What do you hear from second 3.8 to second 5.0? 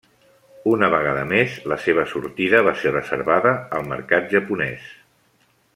al mercat japonès.